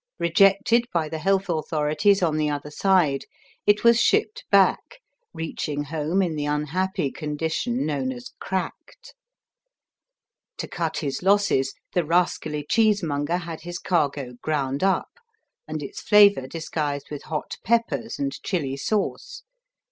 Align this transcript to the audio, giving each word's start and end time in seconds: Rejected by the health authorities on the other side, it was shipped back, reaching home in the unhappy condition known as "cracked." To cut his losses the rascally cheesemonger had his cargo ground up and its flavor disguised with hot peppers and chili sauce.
Rejected 0.17 0.87
by 0.91 1.09
the 1.09 1.19
health 1.19 1.47
authorities 1.47 2.23
on 2.23 2.37
the 2.37 2.49
other 2.49 2.71
side, 2.71 3.25
it 3.67 3.83
was 3.83 4.01
shipped 4.01 4.45
back, 4.49 4.97
reaching 5.31 5.83
home 5.83 6.23
in 6.23 6.35
the 6.35 6.47
unhappy 6.47 7.11
condition 7.11 7.85
known 7.85 8.11
as 8.11 8.31
"cracked." 8.39 9.13
To 10.57 10.67
cut 10.67 10.97
his 10.97 11.21
losses 11.21 11.75
the 11.93 12.03
rascally 12.03 12.65
cheesemonger 12.67 13.37
had 13.41 13.61
his 13.61 13.77
cargo 13.77 14.33
ground 14.41 14.83
up 14.83 15.11
and 15.67 15.83
its 15.83 16.01
flavor 16.01 16.47
disguised 16.47 17.11
with 17.11 17.21
hot 17.29 17.57
peppers 17.63 18.17
and 18.17 18.33
chili 18.41 18.77
sauce. 18.77 19.43